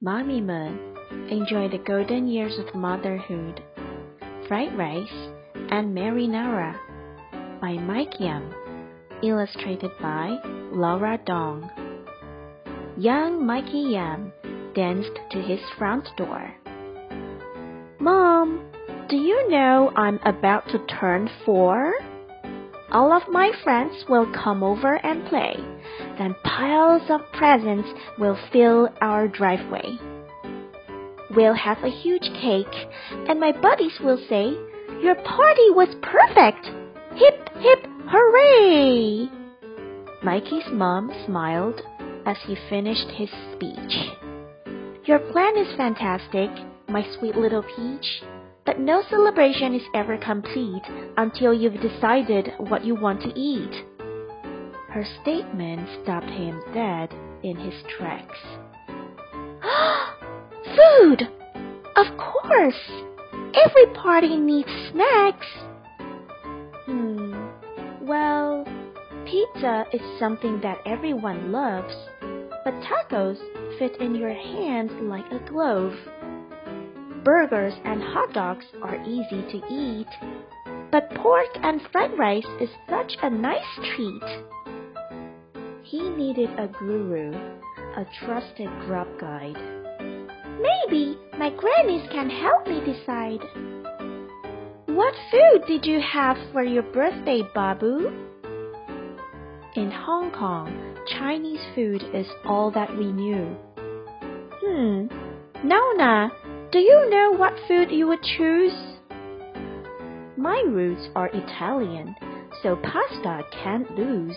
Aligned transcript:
Mommy 0.00 0.40
Moon, 0.40 0.96
enjoy 1.28 1.68
the 1.68 1.82
golden 1.84 2.28
years 2.28 2.56
of 2.56 2.72
motherhood. 2.72 3.60
Fried 4.46 4.78
Rice 4.78 5.28
and 5.72 5.92
Marinara 5.92 6.78
by 7.60 7.72
Mike 7.72 8.20
Yam, 8.20 8.48
illustrated 9.24 9.90
by 10.00 10.38
Laura 10.70 11.18
Dong. 11.26 11.68
Young 12.96 13.44
Mikey 13.44 13.90
Yam 13.90 14.32
danced 14.72 15.18
to 15.32 15.42
his 15.42 15.58
front 15.76 16.08
door. 16.16 16.54
Mom, 17.98 18.70
do 19.08 19.16
you 19.16 19.50
know 19.50 19.90
I'm 19.96 20.20
about 20.24 20.68
to 20.68 20.78
turn 20.86 21.28
four? 21.44 21.92
All 22.90 23.12
of 23.12 23.28
my 23.28 23.52
friends 23.62 24.04
will 24.08 24.26
come 24.32 24.62
over 24.62 24.94
and 25.04 25.26
play. 25.26 25.56
Then 26.16 26.34
piles 26.42 27.02
of 27.10 27.20
presents 27.32 27.88
will 28.18 28.38
fill 28.50 28.88
our 29.02 29.28
driveway. 29.28 29.98
We'll 31.30 31.54
have 31.54 31.84
a 31.84 31.90
huge 31.90 32.30
cake, 32.40 32.88
and 33.28 33.38
my 33.38 33.52
buddies 33.52 33.98
will 34.02 34.18
say, 34.28 34.56
Your 35.02 35.16
party 35.16 35.70
was 35.70 35.94
perfect! 36.00 36.64
Hip, 37.16 37.50
hip, 37.58 37.86
hooray! 38.06 39.28
Mikey's 40.22 40.72
mom 40.72 41.12
smiled 41.26 41.82
as 42.24 42.38
he 42.46 42.56
finished 42.70 43.08
his 43.10 43.28
speech. 43.52 44.08
Your 45.04 45.18
plan 45.18 45.58
is 45.58 45.76
fantastic, 45.76 46.50
my 46.88 47.06
sweet 47.18 47.36
little 47.36 47.62
peach. 47.62 48.22
But 48.68 48.80
no 48.80 49.02
celebration 49.08 49.74
is 49.74 49.82
ever 49.94 50.18
complete 50.18 50.82
until 51.16 51.54
you've 51.54 51.80
decided 51.80 52.52
what 52.58 52.84
you 52.84 52.94
want 52.94 53.22
to 53.22 53.32
eat. 53.34 53.86
Her 54.90 55.06
statement 55.22 55.88
stopped 56.02 56.28
him 56.28 56.60
dead 56.74 57.08
in 57.42 57.56
his 57.56 57.72
tracks. 57.96 58.36
Food! 60.76 61.30
Of 61.96 62.18
course! 62.18 62.90
Every 63.54 63.86
party 63.94 64.36
needs 64.36 64.68
snacks. 64.92 65.46
Hmm, 66.84 67.48
well, 68.02 68.66
pizza 69.24 69.86
is 69.94 70.02
something 70.18 70.60
that 70.60 70.82
everyone 70.84 71.52
loves, 71.52 71.94
but 72.66 72.74
tacos 72.82 73.38
fit 73.78 73.96
in 73.98 74.14
your 74.14 74.34
hand 74.34 75.08
like 75.08 75.32
a 75.32 75.38
glove 75.48 75.94
burgers 77.24 77.74
and 77.84 78.02
hot 78.02 78.32
dogs 78.32 78.64
are 78.82 79.02
easy 79.04 79.42
to 79.50 79.62
eat, 79.70 80.06
but 80.90 81.10
pork 81.16 81.48
and 81.62 81.80
fried 81.92 82.18
rice 82.18 82.46
is 82.60 82.70
such 82.88 83.16
a 83.22 83.30
nice 83.30 83.78
treat. 83.94 84.22
He 85.82 86.08
needed 86.10 86.50
a 86.58 86.68
guru, 86.68 87.32
a 87.96 88.06
trusted 88.20 88.68
grub 88.86 89.08
guide. 89.20 89.56
Maybe 90.60 91.16
my 91.38 91.50
grannies 91.50 92.08
can 92.10 92.28
help 92.28 92.66
me 92.66 92.80
decide. 92.80 93.40
What 94.86 95.14
food 95.30 95.66
did 95.66 95.86
you 95.86 96.00
have 96.00 96.36
for 96.52 96.62
your 96.62 96.82
birthday, 96.82 97.42
Bahboo? 97.54 98.26
In 99.76 99.90
Hong 99.90 100.30
Kong, 100.32 100.96
Chinese 101.06 101.60
food 101.74 102.02
is 102.12 102.26
all 102.44 102.70
that 102.72 102.90
we 102.96 103.12
knew. 103.12 103.56
Hmm, 104.60 105.06
Nonna, 105.64 106.30
do 106.70 106.78
you 106.78 107.08
know 107.08 107.32
what 107.32 107.54
food 107.66 107.90
you 107.90 108.06
would 108.08 108.22
choose? 108.22 108.74
My 110.36 110.62
roots 110.66 111.08
are 111.14 111.28
Italian, 111.28 112.14
so 112.62 112.76
pasta 112.76 113.42
can't 113.62 113.90
lose. 113.96 114.36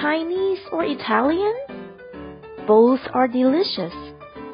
Chinese 0.00 0.58
or 0.72 0.84
Italian? 0.84 1.54
Both 2.66 3.00
are 3.14 3.28
delicious. 3.28 3.94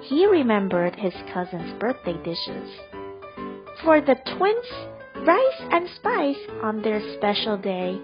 He 0.03 0.27
remembered 0.27 0.97
his 0.97 1.15
cousin's 1.33 1.73
birthday 1.81 2.17
dishes. 2.23 2.71
For 3.83 4.03
the 4.03 4.17
twins, 4.37 5.27
rice 5.27 5.63
and 5.71 5.89
spice 5.97 6.37
on 6.63 6.83
their 6.83 7.01
special 7.17 7.57
day. 7.57 7.99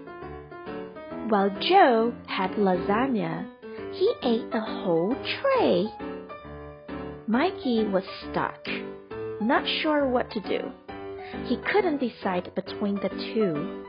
While 1.29 1.51
Joe 1.61 2.15
had 2.27 2.53
lasagna, 2.53 3.47
he 3.93 4.13
ate 4.23 4.47
a 4.53 4.61
whole 4.61 5.15
tray. 5.15 5.87
Mikey 7.27 7.85
was 7.85 8.05
stuck, 8.31 8.67
not 9.41 9.67
sure 9.81 10.07
what 10.07 10.31
to 10.33 10.41
do. 10.41 10.71
He 11.47 11.57
couldn't 11.73 11.99
decide 11.99 12.55
between 12.55 12.97
the 12.97 13.09
two. 13.09 13.85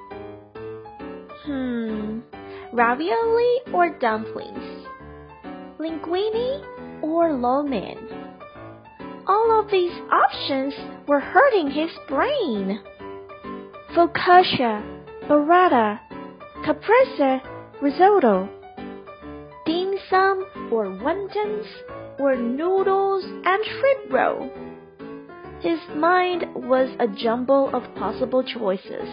Hmm, 1.43 2.19
ravioli 2.71 3.57
or 3.73 3.89
dumplings? 3.99 4.87
Linguine 5.77 6.63
or 7.03 7.33
lo 7.33 7.61
mein? 7.61 7.97
All 9.27 9.59
of 9.59 9.69
these 9.69 9.91
options 10.11 10.73
were 11.05 11.19
hurting 11.19 11.71
his 11.71 11.91
brain. 12.07 12.79
Focaccia, 13.93 14.81
burrata, 15.27 15.99
caprese, 16.63 17.41
risotto, 17.81 18.47
dim 20.15 20.45
sum 20.51 20.71
or 20.71 20.85
wontons 20.85 21.67
were 22.19 22.35
noodles 22.35 23.25
and 23.25 23.65
shrimp 23.65 24.13
roll. 24.13 24.49
His 25.61 25.79
mind 25.95 26.45
was 26.55 26.89
a 26.99 27.07
jumble 27.07 27.75
of 27.75 27.95
possible 27.95 28.43
choices. 28.43 29.09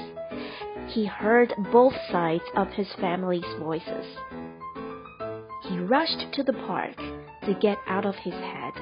He 0.88 1.06
heard 1.06 1.54
both 1.72 1.94
sides 2.10 2.44
of 2.56 2.68
his 2.68 2.88
family's 3.00 3.52
voices. 3.58 4.06
He 5.68 5.78
rushed 5.78 6.32
to 6.34 6.42
the 6.42 6.52
park 6.52 6.96
to 7.46 7.54
get 7.60 7.78
out 7.86 8.04
of 8.04 8.14
his 8.16 8.34
head. 8.34 8.72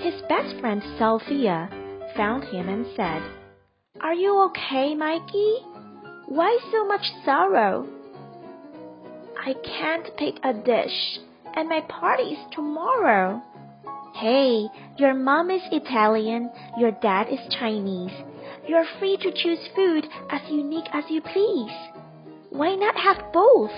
His 0.00 0.20
best 0.28 0.58
friend 0.60 0.82
Sophia 0.98 1.68
found 2.16 2.44
him 2.44 2.68
and 2.68 2.86
said, 2.96 3.22
Are 4.00 4.14
you 4.14 4.40
okay, 4.46 4.94
Mikey? 4.94 5.56
Why 6.26 6.58
so 6.72 6.86
much 6.86 7.04
sorrow? 7.24 8.01
I 9.44 9.54
can't 9.54 10.16
pick 10.16 10.36
a 10.44 10.52
dish, 10.54 11.18
and 11.56 11.68
my 11.68 11.80
party 11.88 12.22
is 12.22 12.46
tomorrow. 12.52 13.42
Hey, 14.14 14.68
your 14.98 15.14
mom 15.14 15.50
is 15.50 15.62
Italian, 15.72 16.48
your 16.78 16.92
dad 16.92 17.26
is 17.28 17.40
Chinese. 17.58 18.12
You're 18.68 18.86
free 19.00 19.16
to 19.16 19.32
choose 19.32 19.58
food 19.74 20.06
as 20.30 20.42
unique 20.48 20.86
as 20.92 21.02
you 21.08 21.20
please. 21.22 21.72
Why 22.50 22.76
not 22.76 22.94
have 22.94 23.32
both? 23.32 23.72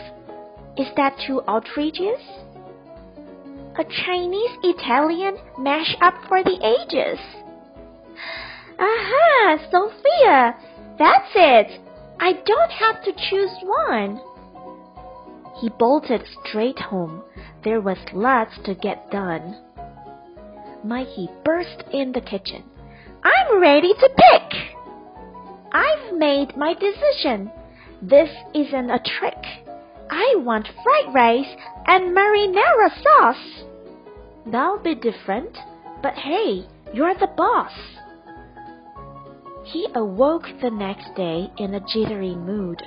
Is 0.77 0.89
that 0.99 1.17
too 1.27 1.41
outrageous? 1.49 2.21
A 3.79 3.85
Chinese 4.05 4.59
Italian 4.65 5.39
mash 5.59 5.97
up 6.03 6.15
for 6.29 6.45
the 6.45 6.61
ages. 6.61 7.19
Aha, 8.79 9.57
Sophia, 9.71 10.57
that's 10.99 11.31
it. 11.35 11.81
I 12.21 12.35
don't 12.45 12.71
have 12.71 13.03
to 13.05 13.13
choose 13.31 13.57
one. 13.63 14.21
He 15.61 15.69
bolted 15.69 16.25
straight 16.43 16.79
home 16.79 17.23
there 17.65 17.81
was 17.81 17.97
lots 18.13 18.53
to 18.65 18.75
get 18.75 19.11
done. 19.11 19.57
Mikey 20.85 21.31
burst 21.45 21.83
in 21.93 22.13
the 22.13 22.21
kitchen. 22.21 22.63
I'm 23.25 23.59
ready 23.59 23.95
to 23.95 24.09
pick! 24.09 24.61
I've 25.73 26.15
made 26.15 26.57
my 26.59 26.75
decision. 26.75 27.51
This 28.03 28.29
isn't 28.55 28.91
a 28.91 29.03
trick. 29.19 29.43
I 30.11 30.35
want 30.37 30.69
fried 30.85 31.15
rice 31.15 31.57
and 31.87 32.15
marinara 32.15 33.03
sauce. 33.03 33.65
That'll 34.47 34.79
be 34.79 34.95
different, 34.95 35.57
but 36.03 36.15
hey, 36.15 36.67
you're 36.93 37.15
the 37.15 37.31
boss. 37.35 37.73
He 39.65 39.89
awoke 39.95 40.45
the 40.61 40.71
next 40.71 41.15
day 41.17 41.51
in 41.57 41.73
a 41.73 41.81
jittery 41.81 42.35
mood. 42.35 42.83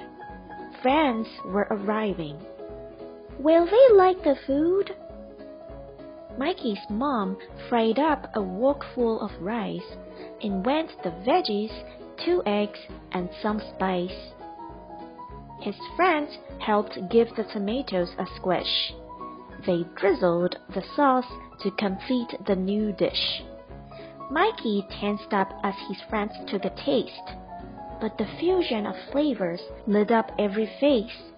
Friends 0.83 1.27
were 1.45 1.67
arriving. 1.71 2.37
Will 3.39 3.65
they 3.65 3.95
like 3.95 4.23
the 4.23 4.35
food? 4.47 4.95
Mikey's 6.39 6.89
mom 6.89 7.37
fried 7.69 7.99
up 7.99 8.31
a 8.35 8.41
wokful 8.41 9.19
of 9.21 9.31
rice 9.39 9.95
and 10.41 10.65
went 10.65 10.91
the 11.03 11.11
veggies, 11.11 11.71
two 12.25 12.41
eggs, 12.47 12.79
and 13.11 13.29
some 13.41 13.59
spice. 13.75 14.33
His 15.61 15.75
friends 15.95 16.37
helped 16.59 17.09
give 17.09 17.27
the 17.35 17.43
tomatoes 17.43 18.09
a 18.17 18.25
squish. 18.37 18.93
They 19.65 19.85
drizzled 19.95 20.57
the 20.73 20.83
sauce 20.95 21.31
to 21.61 21.71
complete 21.71 22.33
the 22.47 22.55
new 22.55 22.91
dish. 22.91 23.43
Mikey 24.31 24.85
tensed 24.99 25.31
up 25.31 25.51
as 25.63 25.75
his 25.87 26.01
friends 26.09 26.33
took 26.47 26.65
a 26.65 26.75
taste, 26.83 27.33
but 28.01 28.17
the 28.17 28.27
fusion 28.39 28.85
of 28.85 28.95
flavors 29.11 29.61
lit 29.85 30.11
up 30.11 30.31
every 30.39 30.69
face. 30.79 31.31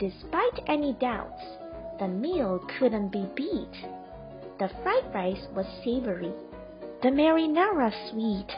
Despite 0.00 0.64
any 0.66 0.94
doubts, 0.94 1.42
the 1.98 2.08
meal 2.08 2.58
couldn't 2.78 3.10
be 3.10 3.28
beat. 3.34 3.86
The 4.58 4.70
fried 4.82 5.14
rice 5.14 5.46
was 5.54 5.66
savory, 5.84 6.32
the 7.02 7.10
marinara 7.10 7.92
sweet. 8.08 8.50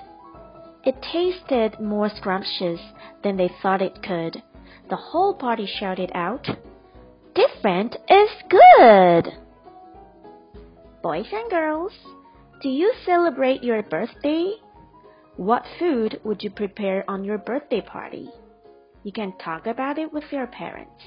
It 0.84 1.02
tasted 1.02 1.80
more 1.80 2.08
scrumptious 2.10 2.80
than 3.24 3.36
they 3.36 3.50
thought 3.60 3.82
it 3.82 4.04
could. 4.04 4.40
The 4.88 4.94
whole 4.94 5.34
party 5.34 5.66
shouted 5.66 6.12
out, 6.14 6.46
Different 7.34 7.96
is 8.08 8.30
good! 8.48 9.32
Boys 11.02 11.26
and 11.32 11.50
girls, 11.50 11.92
do 12.60 12.68
you 12.68 12.92
celebrate 13.04 13.64
your 13.64 13.82
birthday? 13.82 14.52
What 15.36 15.64
food 15.80 16.20
would 16.22 16.44
you 16.44 16.50
prepare 16.50 17.04
on 17.10 17.24
your 17.24 17.38
birthday 17.38 17.80
party? 17.80 18.30
You 19.02 19.10
can 19.10 19.36
talk 19.38 19.66
about 19.66 19.98
it 19.98 20.12
with 20.12 20.30
your 20.30 20.46
parents. 20.46 21.02